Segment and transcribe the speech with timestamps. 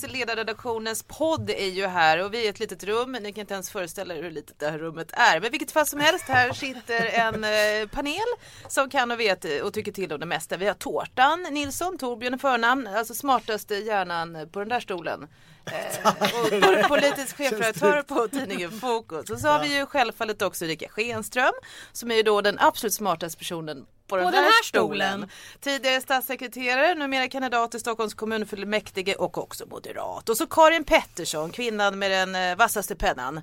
[0.00, 0.12] Dags.
[0.12, 3.12] Ledarredaktionens podd är ju här och vi är ett litet rum.
[3.12, 5.40] Ni kan inte ens föreställa er hur litet det här rummet är.
[5.40, 8.26] Men vilket fall som helst, här sitter en eh, panel
[8.68, 10.56] som kan och vet och tycker till om det mesta.
[10.56, 15.28] Vi har Tårtan Nilsson, Torbjörn i förnamn, alltså smartaste hjärnan på den där stolen.
[15.66, 19.30] Eh, och po- politisk chefredaktör på tidningen Fokus.
[19.30, 21.54] Och så har vi ju självfallet också Erika Schenström
[21.92, 25.12] som är ju då den absolut smartaste personen på, den, den här, här stolen.
[25.12, 25.30] stolen.
[25.60, 30.28] Tidigare statssekreterare, numera kandidat till Stockholms kommunfullmäktige och också moderat.
[30.28, 33.40] Och så Karin Pettersson, kvinnan med den eh, vassaste pennan.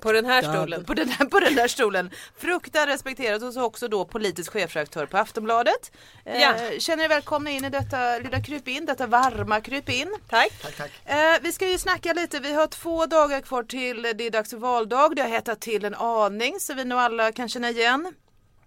[0.00, 0.84] På den här stolen.
[0.84, 2.10] På den, här, på den där stolen.
[2.38, 5.92] Fruktad, respekterad och så också då politisk chefredaktör på Aftonbladet.
[6.24, 6.54] Eh, Ja.
[6.78, 10.16] Känner er välkomna in i detta lilla krypin, detta varma krypin.
[10.28, 10.52] Tack.
[11.04, 14.50] Eh, vi ska ju snacka lite, vi har två dagar kvar till det är dags
[14.50, 15.12] för valdag.
[15.16, 18.14] Det har hettat till en aning så vi nog alla kan känna igen.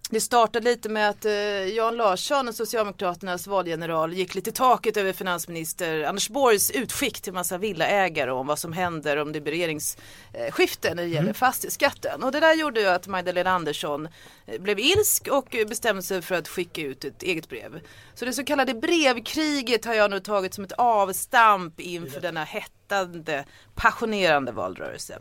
[0.09, 1.33] Det startade lite med att eh,
[1.65, 8.31] Jan Larsson, Socialdemokraternas valgeneral, gick lite taket över finansminister Anders Borgs utskick till massa villaägare
[8.31, 12.23] om vad som händer om det blir regeringsskifte när det gäller fastighetsskatten.
[12.23, 14.07] Och det där gjorde ju att Magdalena Andersson
[14.45, 17.79] eh, blev ilsk och bestämde sig för att skicka ut ett eget brev.
[18.13, 23.45] Så det så kallade brevkriget har jag nu tagit som ett avstamp inför denna hettande,
[23.75, 25.19] passionerande valrörelse.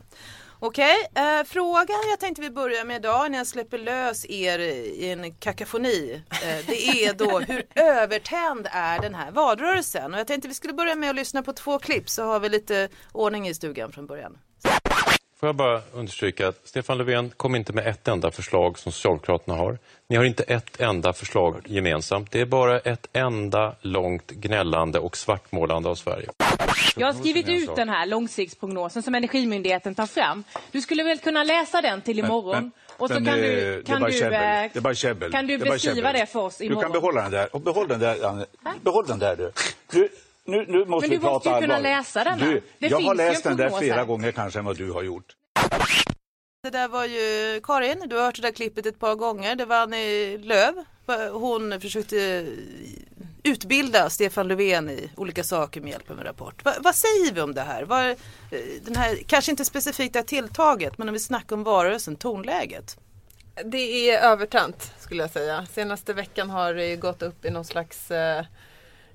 [0.59, 5.11] Okej, eh, frågan jag tänkte vi börjar med idag när jag släpper lös er i
[5.11, 6.23] en kakafoni.
[6.31, 10.15] Eh, det är då hur övertänd är den här valrörelsen?
[10.15, 12.49] Och jag tänkte vi skulle börja med att lyssna på två klipp så har vi
[12.49, 14.39] lite ordning i stugan från början.
[15.41, 19.56] Får jag bara understryka att Stefan Löfven kom inte med ett enda förslag som Socialdemokraterna
[19.56, 19.78] har.
[20.09, 22.31] Ni har inte ett enda förslag gemensamt.
[22.31, 26.28] Det är bara ett enda långt gnällande och svartmålande av Sverige.
[26.97, 30.44] Jag har skrivit ut den här långsiktsprognosen som Energimyndigheten tar fram.
[30.72, 32.53] Du skulle väl kunna läsa den till imorgon?
[32.55, 34.33] Men- och så kan du, det kan du, käbbel.
[34.34, 35.33] eh, Det är bara käbbel.
[35.33, 36.21] kan du Det är bara beskriva käbbel.
[36.21, 36.83] det för oss Du imorgon?
[36.83, 37.55] kan behålla den där.
[37.55, 38.47] Och behåll den där, Anne.
[38.83, 39.53] Behåll den där du.
[39.93, 40.09] Nu,
[40.47, 42.47] nu, nu måste Men vi du prata måste ju kunna läsa denna.
[42.47, 44.05] Du, Det jag finns har läst en den där flera här.
[44.05, 45.37] gånger kanske än vad du har gjort.
[46.62, 49.55] Det där var ju Karin, du har hört det där klippet ett par gånger.
[49.57, 50.75] Det var Annie Lööf.
[51.33, 52.47] Hon försökte
[53.43, 56.65] utbilda Stefan Löfven i olika saker med hjälp av en rapport.
[56.65, 57.83] Va, vad säger vi om det här?
[57.84, 58.17] Var, eh,
[58.83, 59.17] den här?
[59.27, 62.97] Kanske inte specifikt det här tilltaget men om vi snackar om varelsen, tonläget.
[63.65, 65.67] Det är övertänt skulle jag säga.
[65.73, 68.45] Senaste veckan har det gått upp i någon slags eh,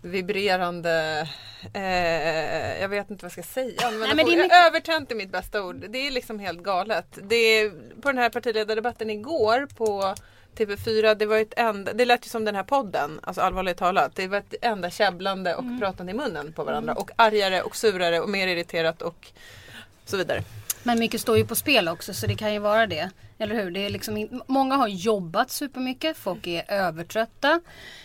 [0.01, 1.27] vibrerande,
[1.73, 3.91] eh, jag vet inte vad jag ska säga.
[3.91, 5.85] Men Nej, men det är mycket- Övertänt är mitt bästa ord.
[5.89, 7.05] Det är liksom helt galet.
[7.23, 7.69] Det är,
[8.01, 10.15] på den här partiledardebatten igår på
[10.57, 14.15] TV4, det var ett enda, det lät ju som den här podden, alltså allvarligt talat.
[14.15, 16.93] Det var ett enda käbblande och pratande i munnen på varandra.
[16.93, 19.27] Och argare och surare och mer irriterat och
[20.05, 20.43] så vidare.
[20.83, 23.09] Men mycket står ju på spel också så det kan ju vara det.
[23.37, 23.71] Eller hur?
[23.71, 27.61] Det är liksom, många har jobbat supermycket, folk är övertrötta.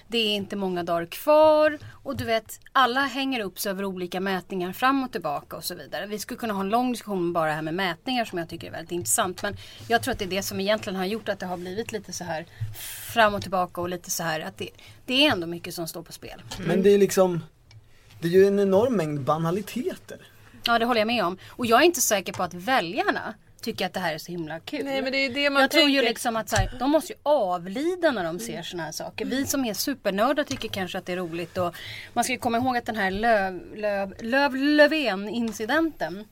[0.09, 1.79] Det är inte många dagar kvar.
[2.03, 5.75] Och du vet, alla hänger upp sig över olika mätningar fram och tillbaka och så
[5.75, 6.07] vidare.
[6.07, 8.73] Vi skulle kunna ha en lång diskussion bara här med mätningar som jag tycker är
[8.73, 9.43] väldigt intressant.
[9.43, 9.57] Men
[9.89, 12.13] jag tror att det är det som egentligen har gjort att det har blivit lite
[12.13, 12.47] så här
[13.13, 14.69] fram och tillbaka och lite så här att det,
[15.07, 16.43] det är ändå mycket som står på spel.
[16.59, 17.41] Men det är liksom,
[18.21, 20.19] det är ju en enorm mängd banaliteter.
[20.67, 21.39] Ja, det håller jag med om.
[21.49, 24.61] Och jag är inte säker på att väljarna tycker att det här är så himla
[24.61, 24.85] kul.
[24.85, 26.09] Nej men det är det man jag tror ju tänker.
[26.09, 29.25] liksom att så här, de måste ju avlida när de ser såna här saker.
[29.25, 31.75] Vi som är supernördar tycker kanske att det är roligt och
[32.13, 36.25] man ska ju komma ihåg att den här Löv, Löv, Löv, Löfven incidenten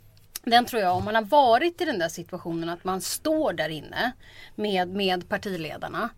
[0.45, 3.69] den tror jag, om man har varit i den där situationen att man står där
[3.69, 4.13] inne
[4.55, 6.09] med, med partiledarna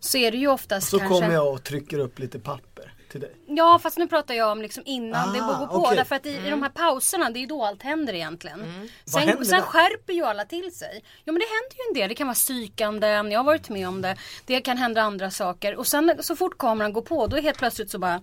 [0.00, 1.14] så är det ju oftast Så kanske...
[1.14, 3.36] kommer jag och trycker upp lite papper till dig.
[3.46, 5.74] Ja fast nu pratar jag om liksom innan det Ah, går på.
[5.74, 5.96] okej.
[5.96, 8.88] Därför att i, i de här pauserna det är då allt händer egentligen.
[9.12, 11.04] Vad Sen, sen skärper ju alla till sig.
[11.24, 12.08] Ja men det händer ju en del.
[12.08, 13.06] Det kan vara psykande.
[13.08, 14.16] Jag har varit med om det.
[14.46, 15.76] Det kan hända andra saker.
[15.76, 18.22] Och sen så fort kameran går på då är helt plötsligt så bara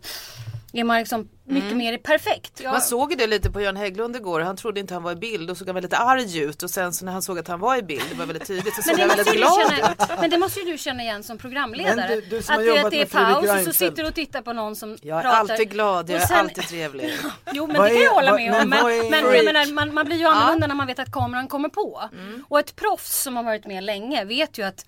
[0.74, 2.60] är man liksom mycket mer perfekt.
[2.64, 4.40] Ja, Man såg ju det lite på Jan Hägglund igår.
[4.40, 6.94] Han trodde inte han var i bild och såg han väldigt arg ut och sen
[6.94, 8.96] så när han såg att han var i bild, det var väldigt tydligt, så men
[8.96, 10.00] såg det, han måste väldigt ju glad ut.
[10.08, 11.96] känna, men det måste ju du känna igen som programledare.
[11.96, 14.16] Men du- du som att, det, att det är paus och så sitter du och
[14.16, 15.38] tittar på någon som Jag är pratar.
[15.40, 17.14] alltid glad, jag Och är sen- alltid trevlig.
[17.54, 18.70] Jo men Vad det kan är- jag hålla med men om.
[18.70, 19.38] Men, är- men Freak.
[19.38, 22.02] jag menar, man, man blir ju annorlunda när man vet att kameran kommer på.
[22.50, 24.86] Och ett proffs som har varit med länge vet ju att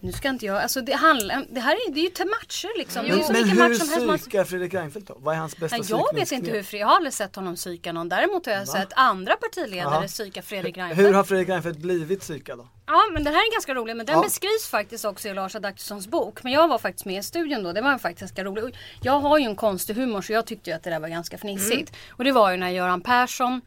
[0.00, 2.78] Nu ska inte jag, alltså det handlar, det här är, det är ju till matcher
[2.78, 3.04] liksom.
[3.04, 4.06] Det är ju så Men mycket hur match som helst.
[4.06, 5.16] Man, psykar Fredrik Reinfeldt då?
[5.18, 7.92] Vad är hans bästa Nej, jag vet inte hur, jag har aldrig sett honom psyka
[7.92, 8.08] någon.
[8.08, 11.08] Däremot har jag sett andra partiledare psyka Fredrik Reinfeldt.
[11.08, 12.68] Hur har Fredrik Reinfeldt blivit psykad då?
[12.86, 14.22] Ja men den här är ganska rolig men den Ja.
[14.22, 16.42] beskrivs faktiskt också i Lars Adaktussons bok.
[16.42, 18.76] Men jag var faktiskt med i studion då, det var faktiskt ganska roligt.
[19.02, 21.38] Jag har ju en konstig humor så jag tyckte ju att det där var ganska
[21.38, 21.92] fnissigt.
[22.10, 23.60] Och det var ju när Göran Persson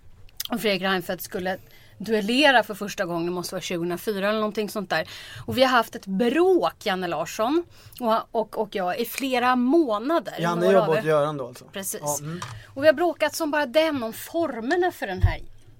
[0.50, 1.58] och Fredrik Reinfeldt skulle
[2.06, 5.10] duellera för första gången, det måste vara 2004 eller någonting sånt där.
[5.46, 7.64] Och vi har haft ett bråk, Janne Larsson
[8.00, 10.36] och, och, och jag, i flera månader.
[10.40, 11.04] Janne jobbar åt.
[11.04, 11.66] Göran då alltså?
[11.66, 12.02] Precis.
[12.02, 12.42] Ja, mm.
[12.74, 15.40] Och vi har bråkat som bara den om formerna för den här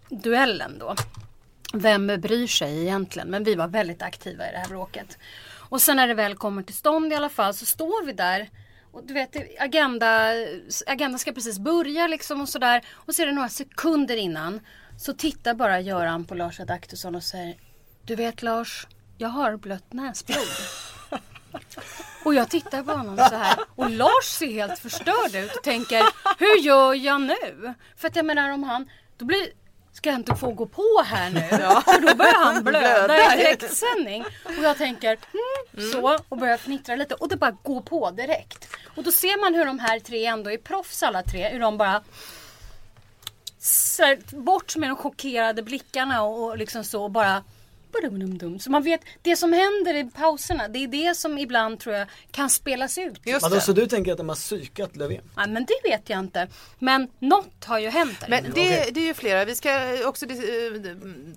[0.10, 0.96] duellen då.
[1.74, 3.28] Vem bryr sig egentligen?
[3.28, 5.18] Men vi var väldigt aktiva i det här bråket.
[5.70, 8.50] Och sen när det väl kommer till stånd i alla fall så står vi där.
[8.92, 10.32] Och du vet, agenda,
[10.88, 12.86] agenda ska precis börja liksom och sådär.
[12.92, 14.60] Och så är det några sekunder innan.
[15.02, 17.58] Så tittar bara Göran på Lars Adaktusson och säger
[18.04, 18.88] Du vet Lars,
[19.18, 20.38] jag har blött näsblod.
[22.26, 26.04] Och jag tittar på honom så här och Lars ser helt förstörd ut och tänker
[26.40, 27.74] Hur gör jag nu?
[27.96, 29.48] För att jag menar om han Då blir
[29.94, 31.40] Ska jag inte få gå på här nu?
[31.86, 34.26] För då börjar han blöda i direktsändning.
[34.46, 35.08] Och jag tänker
[35.74, 38.68] mm, så och börjar fnittra lite och det bara går på direkt.
[38.96, 41.50] Och då ser man hur de här tre ändå är proffs alla tre.
[41.50, 42.02] Hur de bara
[44.00, 47.44] här, bort med de chockerade blickarna och, och liksom så och bara.
[48.60, 52.08] Så man vet, det som händer i pauserna, det är det som ibland tror jag
[52.32, 53.20] kan spelas ut.
[53.26, 53.62] Just det.
[53.62, 55.22] så du tänker att de har psykat Löfven?
[55.36, 56.48] Ja, men det vet jag inte.
[56.80, 59.46] Men något har ju hänt där Men det, det är ju flera.
[59.46, 60.26] Vi ska också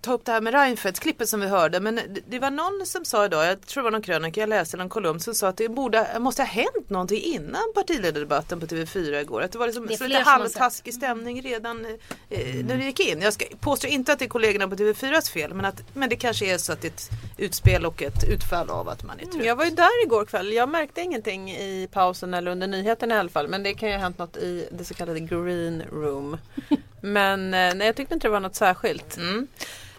[0.00, 1.80] ta upp det här med Reinfeldt-klippet som vi hörde.
[1.80, 4.76] Men det- var någon som sa idag, jag tror det var någon krönika jag läste,
[4.76, 9.20] någon kolumn som sa att det borde, måste ha hänt någonting innan partiledardebatten på TV4
[9.20, 9.42] igår.
[9.42, 11.86] Att det var liksom Det så lite halvtaskig stämning redan
[12.30, 13.20] eh, när det gick in.
[13.22, 16.16] Jag ska, påstår inte att det är kollegorna på TV4s fel, men, att, men det
[16.16, 19.26] kanske är så att det är ett utspel och ett utfall av att man är
[19.26, 19.46] trött.
[19.46, 20.52] Jag var ju där igår kväll.
[20.52, 23.48] Jag märkte ingenting i pausen eller under nyheterna i alla fall.
[23.48, 26.38] Men det kan ju ha hänt något i det så kallade green room.
[27.00, 29.16] Men eh, nej, jag tyckte inte det var något särskilt.
[29.16, 29.46] Mm.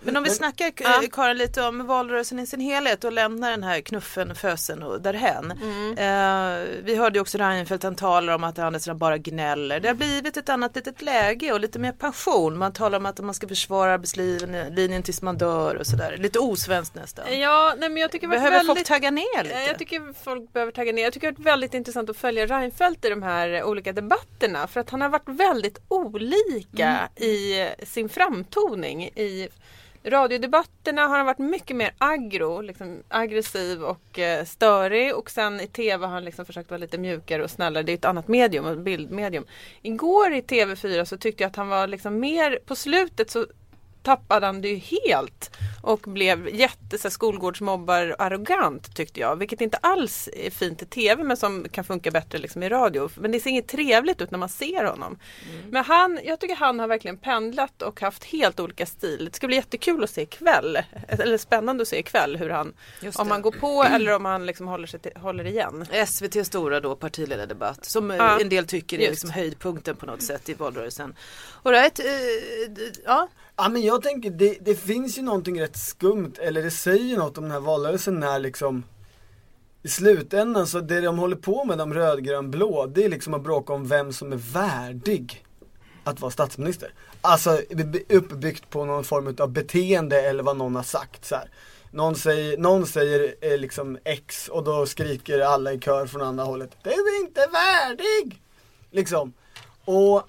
[0.05, 0.99] Men om vi snackar Ja.
[1.01, 1.07] ja.
[1.11, 5.51] Karin lite om valrörelsen i sin helhet och lämnar den här knuffen, fösen och därhän.
[5.97, 9.79] Eh, vi hörde också Reinfeldt, han talar om att Andersson bara gnäller.
[9.79, 12.57] Det har blivit ett annat litet läge och lite mer passion.
[12.57, 16.17] Man talar om att man ska försvara arbetslinjen tills man dör och sådär.
[16.17, 17.39] Lite osvenskt nästan.
[17.39, 18.67] Ja, nej, men jag tycker Behöver väldigt...
[18.77, 19.55] folk tagga ner lite?
[19.55, 21.03] Ja, Jag tycker folk behöver tagga ner.
[21.03, 24.67] Jag tycker det är väldigt intressant att följa Reinfeldt i de här olika debatterna.
[24.67, 29.03] För att han har varit väldigt olika i sin framtoning.
[29.03, 29.47] I
[30.05, 35.15] radiodebatterna har han varit mycket mer aggro, liksom aggressiv och eh, störig.
[35.15, 37.83] Och sen i TV har han liksom försökt vara lite mjukare och snällare.
[37.83, 39.45] Det är ett annat medium, ett bildmedium.
[39.81, 43.45] Igår i TV4 så tyckte jag att han var liksom mer, på slutet så
[44.03, 49.35] tappade han det ju helt och blev jätte så här, skolgårdsmobbar arrogant tyckte jag.
[49.35, 53.09] Vilket inte alls är fint i TV men som kan funka bättre liksom i radio.
[53.15, 55.19] Men det ser inget trevligt ut när man ser honom.
[55.69, 59.25] Men han, jag tycker han har verkligen pendlat och haft helt olika stil.
[59.31, 60.77] Det ska bli jättekul att se ikväll.
[61.07, 62.73] Eller spännande att se ikväll hur han,
[63.15, 65.85] om han går på eller om han liksom håller, sig till, håller igen.
[66.07, 69.11] SVT stora då partiledardebatt som eh, Ja, en del tycker är just.
[69.11, 71.15] liksom höjdpunkten på något sätt i valrörelsen.
[71.63, 72.05] All right, eh,
[73.05, 73.27] ja.
[73.57, 77.37] Ja men jag tänker, det, det finns ju någonting rätt skumt, eller det säger något
[77.37, 78.83] om den här valrörelsen när liksom
[79.83, 83.73] i slutändan så det de håller på med, de rödgrön-blå, det är liksom att bråka
[83.73, 85.45] om vem som är värdig
[86.03, 86.93] att vara statsminister.
[87.21, 87.61] Alltså
[88.09, 91.49] uppbyggt på någon form av beteende eller vad någon har sagt så här.
[91.91, 96.43] Någon säger, någon säger eh, liksom X och då skriker alla i kör från andra
[96.43, 98.41] hållet Du är inte värdig!
[98.91, 99.33] Liksom.
[99.85, 100.23] Och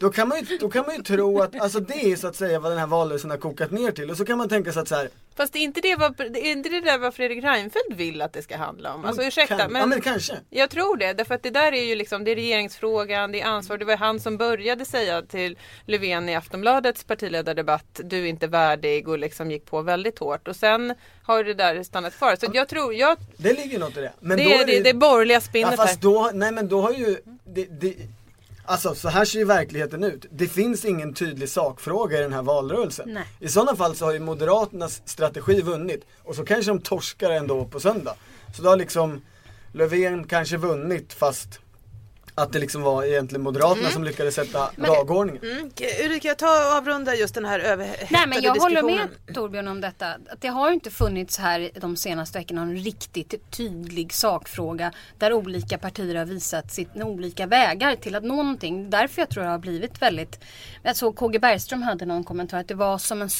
[0.00, 2.36] då kan, man ju, då kan man ju tro att, alltså det är så att
[2.36, 4.82] säga vad den här valrörelsen har kokat ner till och så kan man tänka sig
[4.82, 7.94] att så här, Fast är inte det vad, är inte det där vad Fredrik Reinfeldt
[7.96, 9.04] vill att det ska handla om?
[9.04, 10.36] Alltså ursäkta kan, men ja men kanske.
[10.50, 13.46] Jag tror det, därför att det där är ju liksom, det är regeringsfrågan, det är
[13.46, 13.78] ansvar.
[13.78, 19.08] Det var han som började säga till Löfven i Aftonbladets partiledardebatt, du är inte värdig
[19.08, 20.48] och liksom gick på väldigt hårt.
[20.48, 22.36] Och sen har det där stannat kvar.
[22.36, 24.12] Så jag tror, jag, Det ligger något i det.
[24.20, 25.86] Men det är det, det borgerliga Ja spinnet här.
[25.86, 27.96] fast då, nej men då har ju, det, det,
[28.70, 30.26] alltså så här ser ju verkligheten ut.
[30.30, 33.08] Det finns ingen tydlig sakfråga i den här valrörelsen.
[33.12, 33.24] Nej.
[33.40, 37.64] I sådana fall så har ju Moderaternas strategi vunnit och så kanske de torskar ändå
[37.64, 38.14] på söndag.
[38.56, 39.20] Så då har liksom
[39.72, 41.60] Löfven kanske vunnit fast
[42.42, 45.42] att det liksom var egentligen Moderaterna som lyckades sätta dagordningen.
[45.42, 45.70] Mm.
[46.04, 49.80] Ulrika, ta och avrunda just den här överhettade Nej men jag håller med Torbjörn om
[49.80, 50.06] detta.
[50.06, 55.32] Att det har ju inte funnits här de senaste veckorna en riktigt tydlig sakfråga där
[55.32, 58.90] olika partier har visat sina olika vägar till att nå någonting.
[58.90, 60.40] Därför jag tror det har blivit väldigt...
[60.82, 63.30] Jag såg KG Bergström hade någon kommentar att det var som en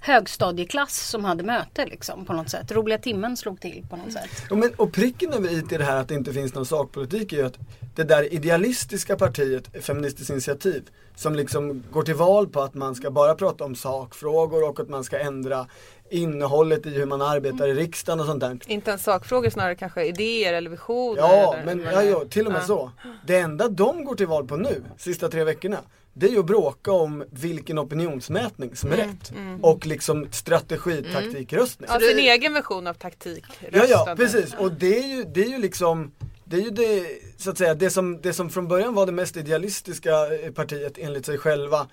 [0.00, 2.72] högstadieklass som hade möte liksom på något sätt.
[2.72, 4.30] Roliga timmen slog till på något sätt.
[4.50, 7.32] Ja, men, och pricken över i till det här att det inte finns någon sakpolitik
[7.32, 7.58] är ju att
[7.94, 10.82] det där idealistiska partiet, Feministiskt initiativ,
[11.14, 14.88] som liksom går till val på att man ska bara prata om sakfrågor och att
[14.88, 15.66] man ska ändra
[16.10, 18.58] innehållet i hur man arbetar i riksdagen och sånt där.
[18.66, 21.22] Inte ens sakfrågor snarare kanske idéer eller visioner.
[21.22, 22.66] Ja, eller, men ja, ja, till och med Ja.
[22.66, 22.90] så.
[23.26, 25.78] Det enda de går till val på nu, sista tre veckorna,
[26.12, 29.32] det är ju att bråka om vilken opinionsmätning som är rätt.
[29.62, 31.90] Och liksom strategi, taktik, röstning.
[31.92, 33.44] Ja, sin egen version av taktik.
[33.72, 34.54] Ja, ja, precis.
[34.58, 36.12] Och det är ju, det är ju liksom
[36.44, 39.12] det är ju det, så att säga, det som, det som från början var det
[39.12, 41.86] mest idealistiska eh, partiet enligt sig själva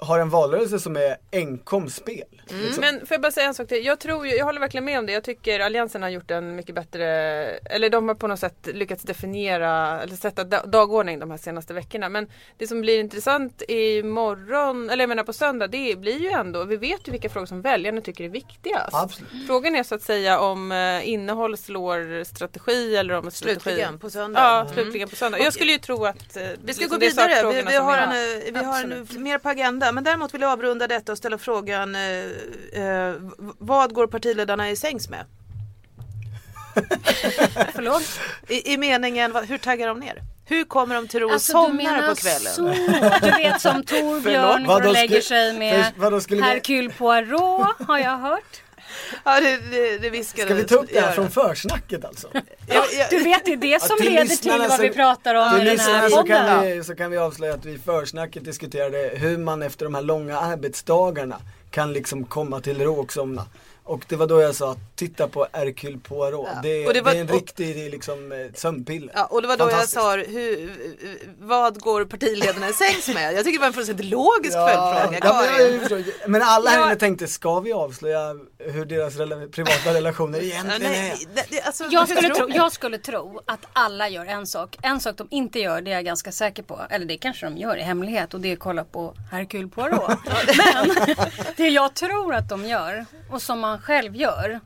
[0.00, 2.24] har en valrörelse som är enkom spel.
[2.48, 2.80] liksom.
[2.80, 3.84] Men får jag bara säga en sak till.
[3.84, 5.12] Jag, tror, ju- jag håller verkligen med om det.
[5.12, 7.04] Jag tycker Alliansen har gjort en mycket bättre,
[7.64, 11.74] eller de har på något sätt lyckats definiera eller sätta da- dagordning de här senaste
[11.74, 12.08] veckorna.
[12.08, 12.26] Men
[12.58, 16.76] det som blir intressant imorgon, eller jag menar på söndag, det blir ju ändå, vi
[16.76, 18.94] vet ju vilka frågor som väljarna tycker är viktigast.
[18.94, 19.30] Absolut.
[19.46, 23.60] Frågan är så att säga om eh, innehåll slår strategi eller om strategi...
[23.60, 24.40] Slutligen på söndag.
[24.40, 24.72] Ja, Mm.
[24.74, 25.38] slutligen på söndag.
[25.38, 27.28] Jag skulle ju tro att eh, Vi ska liksom gå vidare.
[27.28, 28.08] Vi, sakfrågorna vi har, en,
[28.46, 28.82] eh, vi har
[29.16, 29.89] en, mer på agenda.
[29.92, 33.14] Men däremot vill jag avrunda detta och ställa frågan eh, eh,
[33.58, 35.24] vad går partiledarna i sängs med?
[37.74, 38.20] Förlåt?
[38.48, 40.22] I, I meningen, hur taggar de ner?
[40.44, 42.52] Hur kommer de till ro och Alltså, somnar på kvällen?
[42.52, 42.62] så.
[43.26, 45.84] Du vet som Torbjörn går och lägger sig med
[46.42, 48.62] Hercule Poirot har jag hört.
[49.24, 52.28] Ja, det, det, det viskade Ska vi ta upp det här från försnacket alltså?
[52.32, 55.46] Ja, ja, Du vet det är det som leder till vad så- vi pratar om
[55.46, 56.26] i den här lyssnarna så kan,
[56.58, 56.78] podden.
[56.78, 60.02] vi, så kan vi avslöja att vi i försnacket diskuterade hur man efter de här
[60.02, 61.36] långa arbetsdagarna
[61.70, 63.06] kan liksom komma till ro
[63.90, 66.48] och det var då jag sa, titta på Hercule Poirot.
[66.54, 66.60] Ja.
[66.62, 69.12] Det, Och det var- det är en och- riktig liksom, eh, sömnpiller.
[69.16, 70.72] Ja, och det var då jag sa, hur,
[71.40, 73.34] vad går partiledarna i sängs med?
[73.34, 75.00] Jag tycker det var en fullständigt logisk följdfråga.
[75.04, 75.72] ja, men, Karin.
[75.72, 76.28] jag förstår.
[76.28, 76.86] men alla här Ja.
[76.86, 81.12] inne tänkte, ska vi avslöja hur deras rela- privata relationer Ja, egentligen är?
[81.34, 84.76] nej, alltså, Jag skulle, tro, jag skulle tro att alla gör en sak.
[84.82, 86.80] En sak de inte gör, det är jag ganska säker på.
[86.90, 90.18] Eller det kanske de gör i hemlighet och det är att kolla på Hercule Poirot.
[90.74, 90.96] Men
[91.56, 94.60] det jag tror att de gör och som man själv gör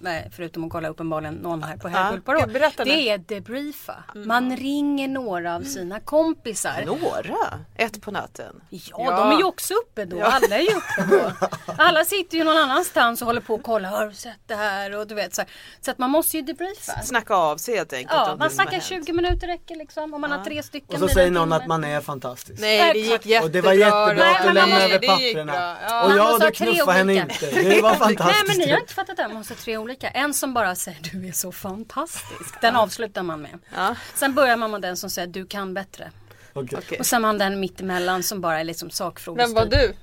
[0.00, 1.88] nej, förutom att kolla uppenbarligen någon här på.
[2.32, 2.90] Gud, berätta nu.
[2.90, 3.94] det är debriefa.
[4.14, 6.82] Man ringer några av sina kompisar.
[6.86, 7.36] Några?
[7.76, 8.60] Ett på natten?
[8.70, 9.16] Ja, Ja.
[9.16, 10.22] de är ju också uppe då.
[10.24, 11.46] Alla är ju uppe då.
[11.78, 13.88] Alla sitter ju någon annanstans och håller på och kollar.
[13.90, 14.96] Har du sett det här?
[14.96, 15.50] Och du vet så, här.
[15.80, 17.02] så att man måste ju debriefa.
[17.02, 18.12] Snacka av sig helt enkelt.
[18.12, 18.84] Ja, man snackar hänt.
[18.84, 20.14] 20 minuter räcker liksom.
[20.14, 21.02] Om man har tre stycken.
[21.02, 22.60] Och så säger någon att man är fantastisk.
[22.60, 23.44] Nej, det gick jättebra.
[23.44, 25.76] Och det var jättebra Nej, att du lämnade över papperna.
[25.88, 26.04] Ja.
[26.04, 27.46] Och ja, ha du tre knuffade henne olika.
[27.46, 27.62] inte.
[27.62, 28.48] Det var Nej fantastiskt.
[28.48, 29.28] men ni har inte fattat det.
[29.28, 29.89] Man måste ha tre olika.
[30.00, 32.60] En som bara säger du är så fantastisk.
[32.60, 33.58] Den avslutar man med.
[33.74, 33.96] Ja.
[34.14, 36.10] Sen börjar man med den som säger du kan bättre.
[36.52, 36.98] Okej.
[36.98, 39.38] Och sen har man den mittemellan som bara är liksom sakfrågor.
[39.38, 39.94] Vem var du?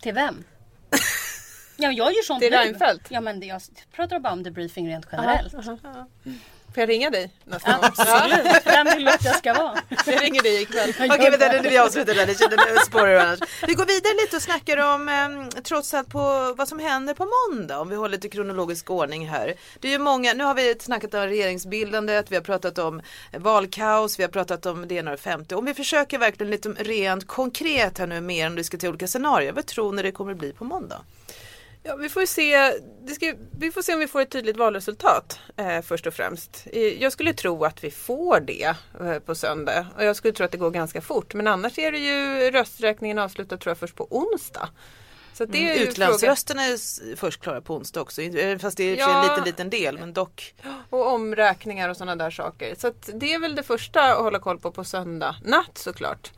[0.00, 0.44] Till vem?
[1.76, 2.56] Ja, jag gör sånt Till nu.
[2.56, 3.06] Reinfeldt?
[3.08, 3.62] Ja, men det, jag
[3.92, 5.54] pratar bara om debriefing rent generellt.
[6.78, 7.80] Får jag ringa dig nästa gång?
[7.84, 8.46] Absolut.
[8.64, 9.78] Vem vill du att jag ska vara?
[10.06, 10.90] Jag ringer dig ikväll.
[11.10, 12.26] Okej, vänta nu vi avslutar där.
[12.26, 13.38] Det kändes- det spårar annars.
[13.66, 17.26] Vi går vidare lite och snackar om eh, trots allt på vad som händer på
[17.50, 17.78] måndag.
[17.80, 19.54] Om vi håller lite kronologisk ordning här.
[19.80, 23.02] Det är ju många, nu har vi snackat om regeringsbildandet, vi har pratat om
[23.38, 25.56] valkaos, vi har pratat om det ena och femte.
[25.56, 29.52] Om vi försöker verkligen lite rent konkret här nu mer än diskutera olika scenarier.
[29.52, 31.00] Vad tror ni det kommer bli på måndag?
[31.82, 32.72] Ja, vi, får se,
[33.14, 36.66] ska, vi får se om vi får ett tydligt valresultat eh, först och främst.
[36.98, 40.52] Jag skulle tro att vi får det eh, på söndag och jag skulle tro att
[40.52, 41.34] det går ganska fort.
[41.34, 44.68] Men annars är det ju rösträkningen avslutad tror jag först på onsdag.
[45.32, 45.88] Så det frågan.
[45.88, 49.22] Utlandsrösterna är först klara på onsdag också, Eh, fast det är sig en Ja.
[49.30, 50.54] liten liten del men dock.
[50.90, 52.74] Och omräkningar och sådana där saker.
[52.78, 56.32] Så det är väl det första att hålla koll på på söndag natt såklart.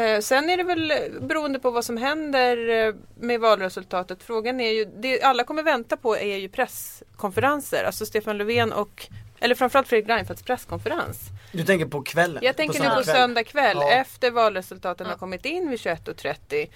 [0.00, 4.22] Eh, sen är det väl eh, beroende på vad som händer eh, med valresultatet.
[4.22, 7.84] Frågan är ju, det alla kommer vänta på är ju presskonferenser.
[7.84, 9.06] Alltså Stefan Löfven och,
[9.40, 11.18] eller framförallt Fredrik Reinfeldts presskonferens.
[11.52, 12.42] Du tänker på kvällen?
[12.42, 13.14] Jag tänker nu söndag på kväll.
[13.16, 13.90] söndag kväll Ja.
[13.90, 16.68] efter valresultaten har kommit in vid 21.30.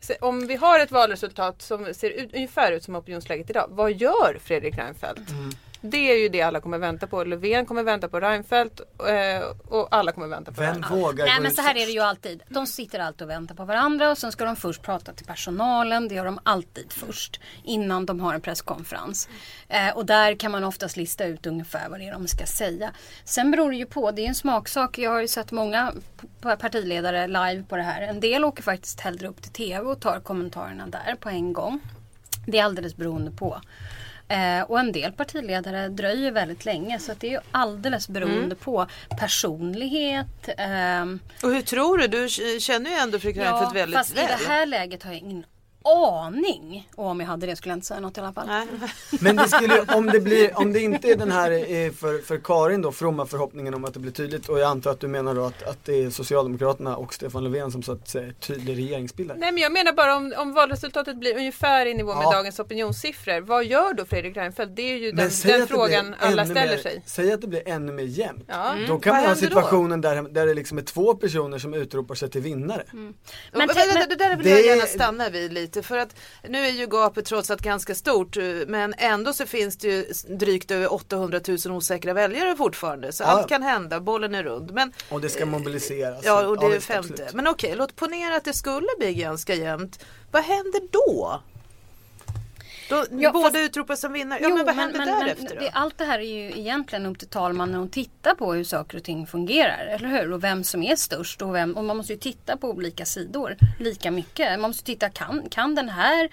[0.00, 3.92] Så Om vi har ett valresultat som ser ut, ungefär ut som opinionsläget idag, vad
[3.92, 5.30] gör Fredrik Reinfeldt?
[5.30, 5.50] Mm.
[5.90, 7.24] Det är ju det alla kommer vänta på.
[7.24, 11.52] Löfven kommer vänta på Reinfeldt eh, och alla kommer vänta på Vem vågar Nej men
[11.52, 12.42] så här är det ju alltid.
[12.48, 16.08] De sitter alltid och väntar på varandra och sen ska de först prata till personalen.
[16.08, 17.40] Det gör de alltid först.
[17.64, 19.28] Innan de har en presskonferens.
[19.68, 22.92] Eh, och där kan man oftast lista ut ungefär vad det är de ska säga.
[23.24, 24.10] Sen beror det ju på.
[24.10, 24.98] Det är en smaksak.
[24.98, 25.92] Jag har ju sett många
[26.40, 28.02] partiledare live på det här.
[28.02, 31.80] En del åker faktiskt hellre upp till TV och tar kommentarerna där på en gång.
[32.46, 33.60] Det är alldeles beroende på.
[34.28, 38.36] Eh, och en del partiledare dröjer väldigt länge så att det är ju alldeles beroende
[38.44, 38.56] Mm.
[38.56, 38.86] på
[39.18, 40.48] personlighet.
[40.58, 42.06] ehm, Och hur tror du?
[42.08, 42.28] Du
[42.60, 44.24] känner ju ändå Fredrik Reinfeldt väldigt fast väl.
[44.24, 45.44] i det här läget har jag ingen
[45.86, 46.88] aning.
[46.94, 48.46] Och om jag hade det skulle jag inte säga något i alla fall.
[48.46, 48.66] Nej.
[49.20, 52.38] Men det skulle, om det blir, om det inte är den här eh, för, för
[52.44, 55.34] Karin då, fromma förhoppningen om att det blir tydligt och jag antar att du menar
[55.34, 59.38] då att, att det är Socialdemokraterna och Stefan Löfven som så att säga tydlig regeringsbildare.
[59.38, 62.32] Nej men jag menar bara om, om valresultatet blir ungefär i nivå med Ja.
[62.32, 63.40] dagens opinionssiffror.
[63.40, 64.76] Vad gör då Fredrik Reinfeldt?
[64.76, 67.02] Det är ju den, Men den frågan alla ställer mer, sig.
[67.06, 68.44] Säg att det blir ännu mer jämnt.
[68.48, 68.74] Ja.
[68.88, 69.40] Då kan Vad man ha då?
[69.40, 72.82] situationen där, där det liksom är två personer som utropar sig till vinnare.
[72.92, 73.14] Men,
[73.52, 76.16] Men vänta, men- det där vill jag gärna stanna vid lite för att
[76.48, 80.04] nu är ju gapet trots allt ganska stort eh, men ändå så finns det ju
[80.36, 83.26] drygt över 800 000 osäkra väljare fortfarande så Ja.
[83.26, 84.72] allt kan hända, bollen är rund.
[84.72, 86.24] Men, Och det ska mobiliseras.
[86.24, 87.28] ja och det är visst, femte.
[87.34, 90.04] Men okej, låt ponera att det skulle bli ganska jämnt.
[90.30, 91.40] Vad händer då?
[92.88, 94.38] Då Ja, båda fast- utropar som vinnare.
[94.42, 95.60] Ja Jo, men vad händer därefter då?
[95.60, 98.98] det, allt det här är ju egentligen upp till talmannen att titta på hur saker
[98.98, 99.86] och ting fungerar.
[99.86, 100.32] Eller hur?
[100.32, 101.42] Och vem som är störst.
[101.42, 104.60] Och, vem, och man måste ju titta på olika sidor lika mycket.
[104.60, 106.28] Man måste titta, kan, kan den här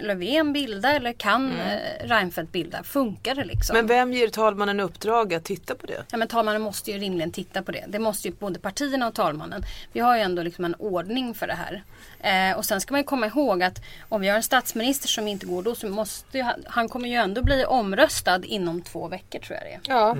[0.00, 1.78] Löfven bilda eller kan mm.
[2.04, 2.82] Reinfeldt bilda?
[2.82, 3.76] Funkar det liksom?
[3.76, 6.04] Men vem ger talmannen uppdrag att titta på det?
[6.10, 7.84] Ja, men talmannen måste ju rimligen titta på det.
[7.88, 9.62] Det måste ju både partierna och talmannen.
[9.92, 11.82] Vi har ju ändå liksom en ordning för det här.
[12.20, 15.28] Eh, och sen ska man ju komma ihåg att om vi har en statsminister som
[15.28, 19.08] inte går då så måste ju, han, han kommer ju ändå bli omröstad inom två
[19.08, 19.94] veckor tror jag det är.
[19.94, 20.16] Ja.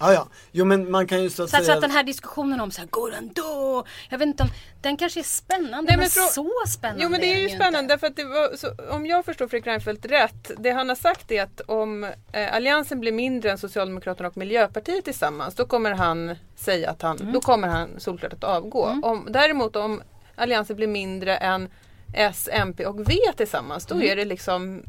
[0.00, 0.28] Ja, ja.
[0.52, 2.60] Jo men man kan ju så att Så att, så säga att den här diskussionen
[2.60, 3.84] om så här, går den då?
[4.08, 4.48] Jag vet inte om,
[4.80, 7.54] den kanske är spännande Nej, men, men så spännande Jo men det är ju inte.
[7.56, 10.50] spännande därför att det var, så, om jag förstår Fredrik Reinfeldt rätt.
[10.58, 15.04] Det han har sagt är att om eh, Alliansen blir mindre än Socialdemokraterna och Miljöpartiet
[15.04, 19.00] tillsammans då kommer han säga att han, då kommer han solklart att avgå.
[19.02, 20.02] Om, däremot om
[20.38, 21.68] Alliansen blir mindre än
[22.14, 24.82] S, MP och V tillsammans då är det liksom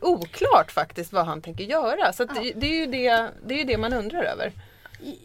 [0.00, 2.12] oklart faktiskt vad han tänker göra.
[2.12, 4.52] Så det, det, är ju det, det är ju det man undrar över.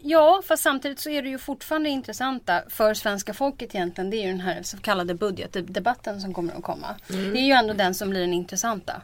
[0.02, 4.10] Ja, fast samtidigt så är det ju fortfarande intressanta för svenska folket egentligen.
[4.10, 6.96] Det är ju den här så kallade budgetdebatten som kommer att komma.
[7.10, 7.32] Mm.
[7.32, 9.02] Det är ju ändå den som blir den intressanta.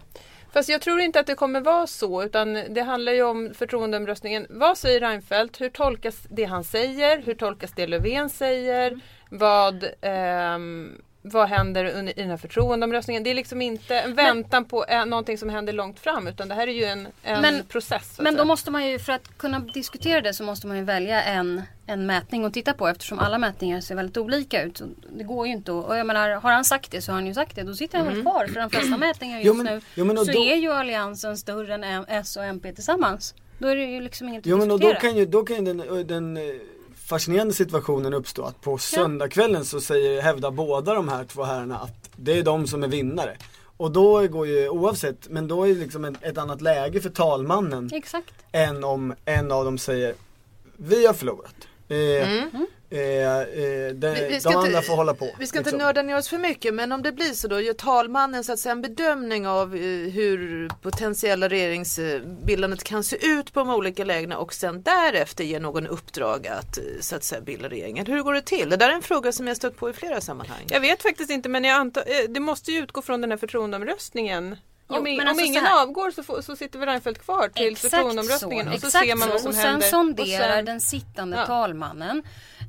[0.56, 4.46] Fast jag tror inte att det kommer vara så utan det handlar ju om förtroendeomröstningen.
[4.50, 5.60] Vad säger Reinfeldt?
[5.60, 7.22] Hur tolkas det han säger?
[7.22, 9.00] Hur tolkas det Löfven säger?
[9.30, 11.02] Vad, ehm,
[11.32, 13.22] vad händer under, i den här förtroendeomröstningen?
[13.22, 16.54] Det är liksom inte en väntan på eh, någonting som händer långt fram utan det
[16.54, 18.16] här är ju en, en Men- process.
[18.20, 21.22] Men då måste man ju, för att kunna diskutera det så måste man ju välja
[21.22, 24.82] en, en mätning att titta på eftersom alla mätningar ser väldigt olika ut.
[25.16, 27.26] Det går ju inte att, och jag menar, har han sagt det så har han
[27.26, 27.62] ju sagt det.
[27.62, 29.80] Då sitter han väl kvar för de flesta mätningar just Jo, men- nu.
[29.94, 33.34] jo, men och så då- är ju alliansen större än M- S och MP tillsammans.
[33.58, 35.10] Då är det ju liksom inget Jo att men och då diskutera.
[35.10, 36.42] kan ju, då kan ju den, den eh,
[37.06, 42.10] fascinerande situationen uppstå att på söndagskvällen så säger, hävdar båda de här två herrarna att
[42.16, 43.36] det är de som är vinnare.
[43.76, 47.10] Och då går ju oavsett, men då är det liksom ett, ett annat läge för
[47.10, 48.34] talmannen Exakt.
[48.52, 50.14] än om en av dem säger
[50.76, 51.54] vi har förlorat.
[51.88, 51.96] Eh,
[52.32, 52.66] Mm.
[52.90, 55.30] eh, eh, de, Vi- vi de ska inte- andra får hålla på.
[55.38, 55.86] Vi ska inte liksom.
[55.86, 58.58] nörda ner oss för mycket men om det blir så då gör talmannen så att
[58.58, 64.38] säga en bedömning av eh, hur potentiella regeringsbildandet kan se ut på de olika lägena
[64.38, 68.06] och sen därefter ger någon uppdrag att eh, så att säga bilda regeringen.
[68.06, 68.70] Hur går det till?
[68.70, 70.64] Det där är en fråga som jag stött på i flera sammanhang.
[70.68, 73.38] Jag vet faktiskt inte men jag antar, eh, det måste ju utgå från den här
[73.38, 74.56] förtroendeomröstningen.
[74.88, 76.88] Jo, om, i- men om alltså så ingen här- avgår så, får, så sitter väl
[76.88, 78.72] Reinfeldt kvar till Exakt förtroendeomröstningen så.
[78.74, 79.42] och så Exakt ser man vad så.
[79.42, 79.86] som och sen händer.
[79.88, 81.46] sonderar Och sen- den sittande Ja.
[81.46, 82.22] talmannen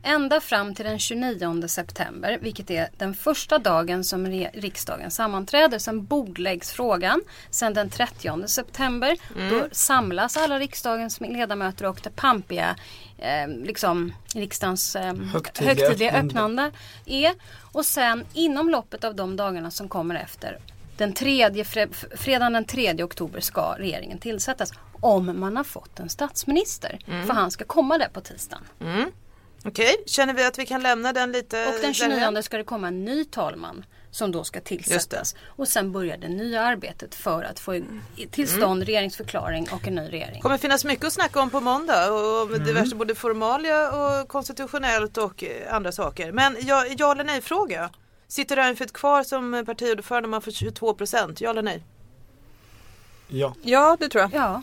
[0.03, 5.79] ända fram till den 29 september, vilket är den första dagen som re- riksdagen sammanträder.
[5.79, 7.21] Sen bordläggs frågan.
[7.49, 9.49] Sen den 30 september, Mm.
[9.49, 12.75] då samlas alla riksdagens ledamöter och det pampiga
[13.17, 16.63] eh, liksom riksdagens eh, Högtidliga högtidliga öppnande.
[16.63, 16.71] öppnande
[17.05, 17.33] är.
[17.71, 20.57] Och sen inom loppet av de dagarna som kommer efter
[20.97, 24.71] den tredje, fre, fredagen den 3 oktober ska regeringen tillsättas.
[25.01, 26.99] Om man har fått en statsminister.
[27.07, 27.27] Mm.
[27.27, 28.63] För han ska komma där på tisdagen.
[29.65, 32.33] Okej, känner vi att vi kan lämna den lite Och den därhän?
[32.33, 33.85] 29 ska det komma en ny talman.
[34.11, 35.35] Som då ska tillsättas.
[35.45, 37.81] Och sen börjar det nya arbetet för att få
[38.31, 40.41] till stånd regeringsförklaring och en ny regering.
[40.41, 42.63] kommer finnas mycket att snacka om på måndag och Mm.
[42.67, 46.31] diverse både formalia och konstitutionellt och eh, andra saker.
[46.31, 47.89] Men ja, ja eller nej fråga.
[48.27, 51.41] Sitter Reinfeldt kvar som partiordförande om man får 22 procent?
[51.41, 51.83] Ja eller nej?
[53.27, 54.33] Ja, Ja det tror jag.
[54.33, 54.61] Ja.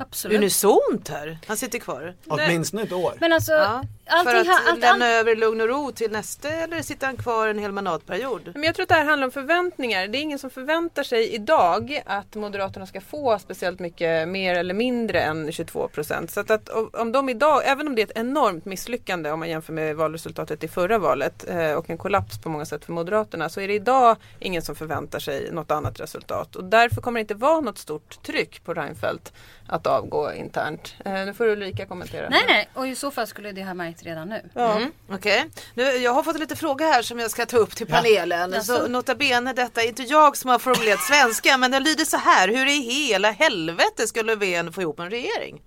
[0.00, 0.38] Absolut.
[0.38, 1.38] Unisont här.
[1.46, 2.14] Han sitter kvar.
[2.28, 3.14] åtminstone ett år.
[3.20, 6.48] Men alltså, Ja, allting för att ha- allt, lämna över lugn och ro till nästa
[6.48, 8.50] eller sitter han kvar en hel mandatperiod?
[8.54, 10.08] Men jag tror att det här handlar om förväntningar.
[10.08, 14.74] Det är ingen som förväntar sig idag att Moderaterna ska få speciellt mycket mer eller
[14.74, 16.30] mindre än 22 procent.
[16.30, 19.48] Så att, att om de idag, även om det är ett enormt misslyckande om man
[19.48, 23.48] jämför med valresultatet i förra valet eh, och en kollaps på många sätt för Moderaterna
[23.48, 26.56] så är det idag ingen som förväntar sig något annat resultat.
[26.56, 29.32] Och därför kommer det inte vara något stort tryck på Reinfeldt
[29.66, 30.94] att avgå internt.
[31.04, 32.28] Eh, nu får Ulrika kommentera.
[32.28, 32.68] nej, nej.
[32.74, 34.50] Och i så fall skulle det ha märkts vet redan nu.
[34.54, 37.86] Mm, Okej, Nu, jag har fått lite frågor här som jag ska ta upp till
[37.86, 38.64] panelen.
[38.64, 42.16] Så nota bene, detta är inte jag som har formulerat svenska men den lyder så
[42.16, 42.48] här.
[42.48, 45.62] Hur i hela helvete ska Löfven få ihop en regering?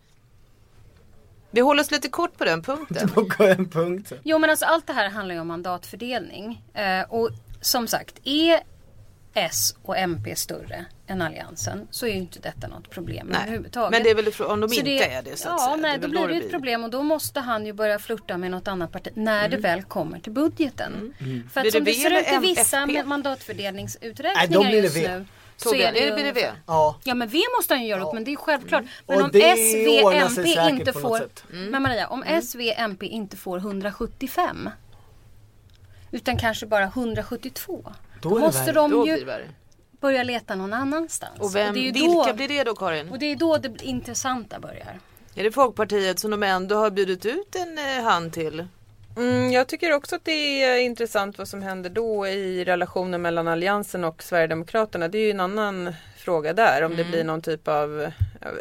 [1.51, 3.09] Vi håller oss lite kort på den punkten.
[3.37, 4.11] På en punkt.
[4.23, 6.61] Jo men alltså allt det här handlar ju om mandatfördelning.
[6.73, 7.29] Eh, och
[7.61, 8.59] som sagt, är
[9.33, 13.91] S och MP större än Alliansen så är ju inte detta något problem Nej, överhuvudtaget.
[13.91, 15.75] men det är väl om de Så inte är det, så att ja, säga.
[15.75, 16.51] nej, Det då blir det det ju ett blir.
[16.59, 19.83] problem och då måste han ju börja flirta med något annat parti när det väl
[19.83, 21.13] kommer till budgeten.
[21.17, 24.71] För Blir att det som det V ser ut i vissa Nej, mandatfördelningsuträkningar då blir
[24.71, 25.07] det just V.
[25.17, 25.25] nu.
[25.57, 26.19] Torbjörn, är det ju BDV?
[26.21, 26.99] ungefär- Ja.
[27.03, 28.83] Ja men V måste han ju göra upp men det är självklart.
[29.07, 31.17] Men Och om det S, V, ordnar sig MP säkert inte får...
[31.17, 31.43] sätt.
[31.49, 34.69] Men Maria, om S, V, MP inte får 175
[36.11, 37.93] utan kanske bara 172.
[38.23, 39.25] Då måste de Då ju
[40.01, 41.39] börja leta någon annanstans.
[41.39, 43.09] Och vem, det är ju vilka då, blir det då Karin?
[43.09, 44.99] Och det är då det intressanta börjar.
[45.35, 48.67] Är det Folkpartiet som de ändå har bjudit ut en eh, hand till?
[49.17, 53.47] Mm, jag tycker också att det är intressant vad som händer då i relationen mellan
[53.47, 55.07] Alliansen och Sverigedemokraterna.
[55.07, 56.81] Det är ju en annan fråga där.
[56.81, 58.11] Om det blir någon typ av,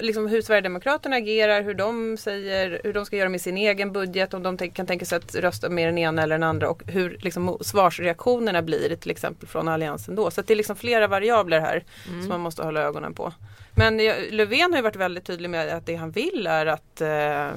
[0.00, 4.34] liksom hur Sverigedemokraterna agerar, hur de säger, hur de ska göra med sin egen budget,
[4.34, 7.18] om de kan tänka sig att rösta med den ena eller den andra och hur
[7.20, 10.30] liksom svarsreaktionerna blir till exempel från Alliansen då.
[10.30, 11.84] Så det är liksom flera variabler här
[12.20, 13.32] som man måste hålla ögonen på.
[13.74, 13.96] Men
[14.30, 17.48] Löfven har varit väldigt tydlig med att det han vill är att eh,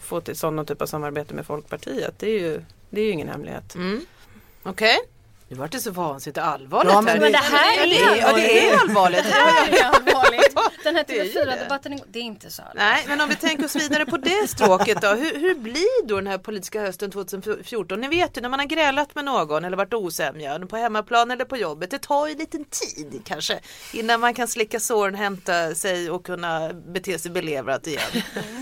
[0.00, 2.14] få till sån någon typ av samarbete med Folkpartiet.
[2.18, 3.74] Det är ju, det är ju ingen hemlighet.
[3.74, 4.00] Mm.
[4.62, 4.98] Okej.
[5.52, 7.14] Nu vart det så vansinnigt allvarligt Ja, men här.
[7.14, 9.24] det- Men det här är det är, ja, det är allvarligt.
[9.24, 10.54] Det här är allvarligt.
[10.84, 12.82] Den här Det är ju TV4-debatten, det är inte så allvarligt.
[12.82, 15.08] Nej, men om vi tänker oss vidare på det stråket då.
[15.08, 18.00] Hur, hur blir då den här politiska hösten 2014?
[18.00, 21.44] Ni vet ju när man har grälat med någon eller varit osämja på hemmaplan eller
[21.44, 21.90] på jobbet.
[21.90, 23.60] Det tar ju lite tid kanske
[23.92, 28.00] innan man kan slicka såren, hämta sig och kunna bete sig belevrat igen.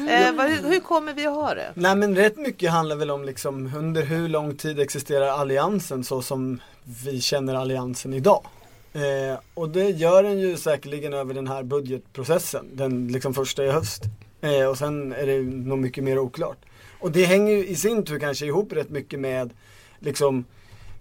[0.09, 1.73] Eh, vad, hur, hur kommer vi att ha det?
[1.75, 6.23] Nej men rätt mycket handlar väl om liksom under hur lång tid existerar alliansen så
[6.23, 8.47] som vi känner alliansen idag.
[8.93, 13.71] Eh, och det gör den ju säkerligen över den här budgetprocessen, den liksom första i
[13.71, 14.03] höst.
[14.41, 16.59] Eh, och sen är det nog mycket mer oklart.
[17.01, 19.51] Och det hänger ju i sin tur kanske ihop rätt mycket med
[19.99, 20.45] liksom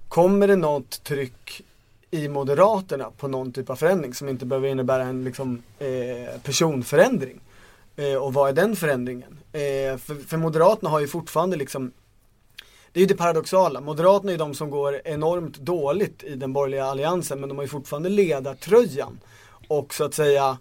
[0.09, 1.61] Kommer det något tryck
[2.11, 7.39] i Moderaterna på någon typ av förändring som inte behöver innebära en liksom, eh, personförändring?
[7.95, 9.37] Eh, och vad är den förändringen?
[9.51, 11.91] Eh, för, för Moderaterna har ju fortfarande liksom
[12.93, 13.81] det är ju det paradoxala.
[13.81, 17.69] Moderaterna är de som går enormt dåligt i den borgerliga alliansen men de har ju
[17.69, 19.19] fortfarande ledartröjan.
[19.67, 20.57] Och så att säga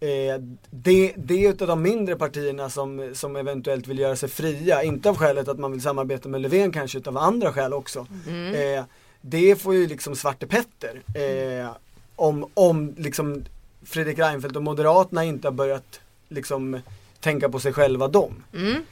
[0.00, 4.82] eh, det, det är utav de mindre partierna som, som eventuellt vill göra sig fria.
[4.82, 8.06] Inte av skälet att man vill samarbeta med Löfven kanske utav andra skäl också.
[8.54, 8.84] Eh,
[9.20, 11.02] det får ju liksom Svarte Petter.
[11.14, 11.70] Eh,
[12.16, 13.44] om, om liksom
[13.82, 16.80] Fredrik Reinfeldt och Moderaterna inte har börjat liksom
[17.20, 18.44] tänka på sig själva dem.
[18.54, 18.82] Mm.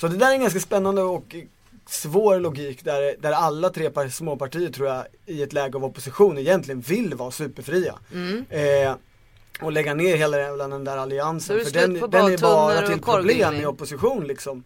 [0.00, 1.36] Så det där är en ganska spännande och
[1.86, 6.38] svår logik där, där alla tre par, småpartier tror jag i ett läge av opposition
[6.38, 7.94] egentligen vill vara superfria.
[8.12, 8.44] Mm.
[8.50, 8.94] Eh,
[9.60, 11.64] och lägga ner hela jävla den där alliansen.
[11.64, 14.64] För den, den är bara till problem i opposition liksom.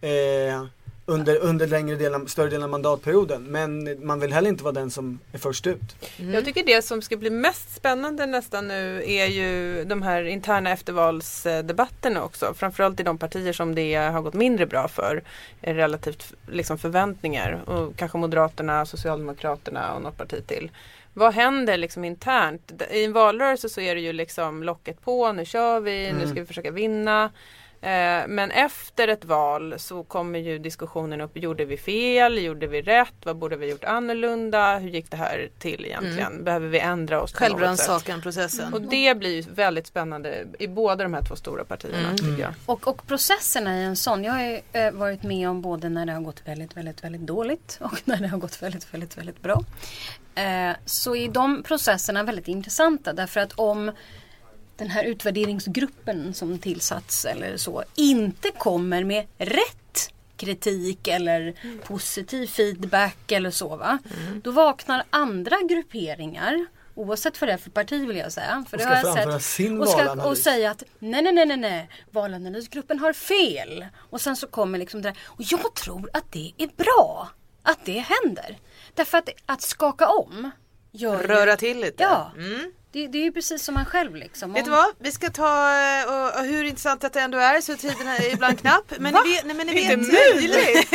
[0.00, 0.64] Eh,
[1.06, 3.42] under, under längre delen, större delen av mandatperioden.
[3.44, 5.96] Men man vill heller inte vara den som är först ut.
[6.16, 10.70] Jag tycker det som ska bli mest spännande nästan nu är ju de här interna
[10.70, 12.54] eftervalsdebatterna också.
[12.54, 15.22] Framförallt i de partier som det har gått mindre bra för.
[15.60, 17.62] Relativt liksom förväntningar.
[17.66, 20.70] Och kanske Moderaterna, Socialdemokraterna och något parti till.
[21.16, 22.82] Vad händer liksom internt?
[22.90, 26.40] I en valrörelse så är det ju liksom locket på, nu kör vi, nu ska
[26.40, 27.30] vi försöka vinna.
[27.84, 31.36] Eh, Men efter ett val så kommer ju diskussionen upp.
[31.36, 32.38] Gjorde vi fel?
[32.38, 33.14] Gjorde vi rätt?
[33.24, 34.78] Vad borde vi gjort annorlunda?
[34.78, 36.44] Hur gick det här till egentligen?
[36.44, 37.32] Behöver vi ändra oss?
[37.32, 38.74] Självrannsakan processen.
[38.74, 42.54] Och det blir ju väldigt spännande i båda de här två stora partierna tycker jag.
[42.66, 44.24] Och, och processerna i en sån.
[44.24, 47.20] Jag har ju eh, varit med om både när det har gått väldigt, väldigt, väldigt
[47.26, 49.64] dåligt och när det har gått väldigt, väldigt, väldigt bra.
[50.34, 53.90] Eh, så är de processerna väldigt intressanta därför att om
[54.76, 63.32] den här utvärderingsgruppen som tillsatts eller så inte kommer med rätt kritik eller positiv feedback
[63.32, 63.98] eller så va.
[64.42, 68.64] Då vaknar andra grupperingar Oavsett vad det är för parti vill jag säga.
[68.68, 69.42] För Och ska framföra sett.
[69.42, 73.86] sin och, ska, och säga att nej, nej, nej, nej, nej, valanalysgruppen har fel.
[73.96, 75.18] Och sen så kommer liksom det där.
[75.24, 77.28] Och jag tror att det är bra
[77.62, 78.58] att det händer.
[78.94, 80.50] Därför att, att skaka om
[80.92, 82.02] gör ju- Röra till lite.
[82.02, 82.72] Ja, Mm.
[82.94, 84.52] Det, det är ju precis som man själv liksom.
[84.52, 84.86] Vet du vad?
[84.98, 88.32] Vi ska ta, eh, och, och hur intressant att det ändå är så tiden är
[88.32, 88.92] ibland knapp.
[88.98, 90.88] Men ni vet, nej, men ni Det är vet, inte möjligt!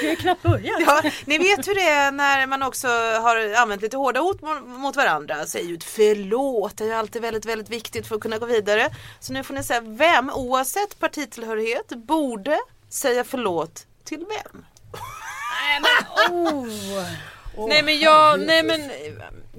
[0.00, 0.80] Vi har knappt börjat.
[0.86, 2.88] Ja, ni vet hur det är när man också
[3.22, 5.46] har använt lite hårda ord mot, varandra.
[5.46, 8.46] Säger ju ett förlåt, det är ju alltid väldigt, väldigt viktigt för att kunna gå
[8.46, 8.90] vidare.
[9.20, 14.64] Så nu får ni säga vem, oavsett partitillhörighet, borde säga förlåt till vem?
[15.60, 17.24] nej men
[18.00, 18.90] jag, nej men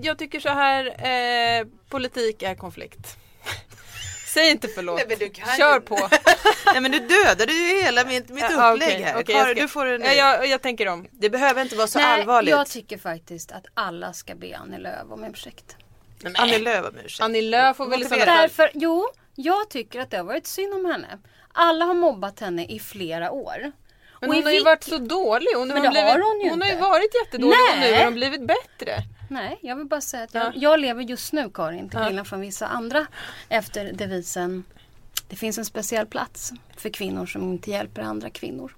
[0.01, 3.17] jag tycker så här, eh, politik är konflikt.
[4.27, 4.95] Säg inte förlåt.
[4.97, 6.09] Nej, men du kan Kör ju- på.
[6.65, 9.13] Nej men du dödade ju hela mitt, mitt Ja, upplägg okej, här.
[9.23, 11.07] Karin, jag ska- du får en Ja, jag, jag tänker om.
[11.11, 12.49] Det behöver inte vara så Nej, allvarligt.
[12.51, 15.75] jag tycker faktiskt att alla ska be Annie Lööf om ursäkt.
[16.35, 17.21] Annie Lööf om ursäkt.
[17.21, 18.19] Annie Lööf får väl i fall...
[18.19, 21.07] Därför, jo, jag tycker att det har varit synd om henne.
[21.53, 23.71] Alla har mobbat henne i flera år.
[24.27, 25.47] Men hon har ju varit så dålig.
[25.55, 27.93] Hon, Men har, det blivit, har hon ju hon har ju varit jättedålig och nu
[27.97, 29.03] har hon blivit bättre.
[29.29, 30.51] Nej, jag vill bara säga att jag, Ja.
[30.55, 32.05] jag lever just nu Karin, till Ja.
[32.05, 33.05] skillnad från vissa andra,
[33.49, 34.63] efter devisen
[35.29, 38.75] Det finns en speciell plats för kvinnor som inte hjälper andra kvinnor.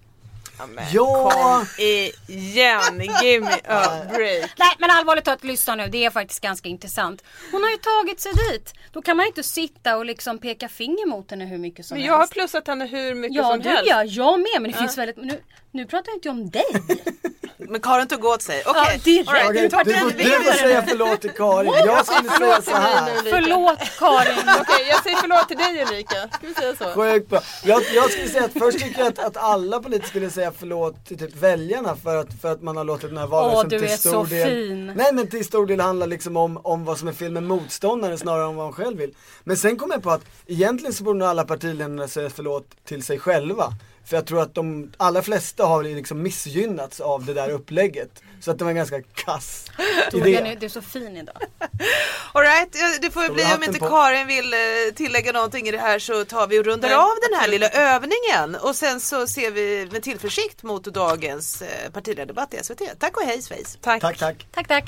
[0.93, 1.31] Ja!
[1.31, 4.51] Kom igen, give me a break.
[4.57, 5.87] Nej men allvarligt talat, lyssna nu.
[5.87, 7.23] Det är faktiskt ganska intressant.
[7.51, 8.73] Hon har ju tagit sig dit.
[8.91, 11.97] Då kan man ju inte sitta och liksom peka finger mot henne hur mycket som
[11.97, 12.33] Men jag har helst.
[12.33, 13.83] plussat henne hur mycket Ja som du helst.
[13.89, 14.47] ja, jag med.
[14.61, 14.81] Men det Ja.
[14.81, 15.17] finns väldigt...
[15.17, 15.41] Nu,
[15.77, 16.65] nu pratar jag inte om dig.
[17.57, 18.63] Men Karin tog åt sig.
[18.65, 18.81] Okej.
[18.93, 19.29] Ja, direkt.
[19.29, 21.71] All right, Okej, du får, du får säga förlåt till Karin.
[21.85, 23.21] Jag skulle säga så här.
[23.23, 24.37] Förlåt Karin.
[24.61, 26.29] Okej, jag säger förlåt till dig Ulrika.
[26.33, 26.85] Ska vi säga så?
[26.85, 27.39] Sjukt bra.
[27.63, 31.05] Jag, jag skulle säga att först tycker jag att, att alla politiker skulle säga förlåt
[31.05, 33.93] till typ väljarna för att, för att man har låtit den här valrörelsen Åh, du
[33.93, 34.91] är så del fin.
[34.95, 38.17] Nej men till stor del handlar liksom om, om vad som är fel med motståndaren
[38.17, 39.13] snarare än vad man själv vill.
[39.43, 43.03] Men sen kom jag på att egentligen så borde nog alla partiledarna säga förlåt till
[43.03, 43.73] sig själva.
[44.07, 48.23] För jag tror att de allra flesta har liksom missgynnats av det där upplägget.
[48.41, 49.65] Så att det var en ganska kass
[50.13, 50.57] idé.
[50.59, 51.35] du är så fin idag.
[52.33, 53.87] All right, ja, det får bli om inte på?
[53.87, 54.59] Karin vill eh,
[54.95, 57.69] tillägga någonting i det här så tar vi och rundar Nej, av den här lilla
[57.69, 62.81] övningen och sen så ser vi med tillförsikt mot dagens eh, partiledardebatt i SVT.
[62.99, 63.77] Tack och hej svejs.
[63.81, 64.01] Tack.
[64.01, 64.47] Tack tack.
[64.51, 64.85] Tack tack.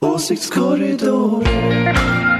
[0.00, 2.31] Åsiktskorridoren